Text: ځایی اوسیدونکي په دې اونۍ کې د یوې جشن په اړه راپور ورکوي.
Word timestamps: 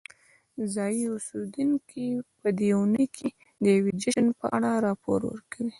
ځایی 0.73 1.03
اوسیدونکي 1.11 2.07
په 2.39 2.49
دې 2.57 2.69
اونۍ 2.77 3.05
کې 3.15 3.29
د 3.63 3.65
یوې 3.77 3.93
جشن 4.01 4.27
په 4.39 4.45
اړه 4.55 4.71
راپور 4.87 5.19
ورکوي. 5.31 5.69